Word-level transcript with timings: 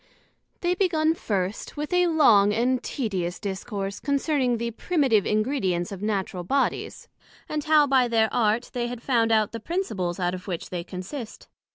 They 0.61 0.73
begun 0.73 1.13
first 1.13 1.77
with 1.77 1.93
a 1.93 2.07
long 2.07 2.51
and 2.55 2.81
tedious 2.81 3.39
Discourse 3.39 3.99
concerning 3.99 4.57
the 4.57 4.71
Primitive 4.71 5.27
Ingredients 5.27 5.91
of 5.91 6.01
Natural 6.01 6.43
bodies; 6.43 7.07
and 7.47 7.63
how, 7.63 7.85
by 7.85 8.07
their 8.07 8.27
Art, 8.33 8.71
they 8.73 8.87
had 8.87 9.03
found 9.03 9.31
out 9.31 9.51
the 9.51 9.59
principles 9.59 10.19
out 10.19 10.33
of 10.33 10.47
which 10.47 10.71
they 10.71 10.83
consist. 10.83 11.47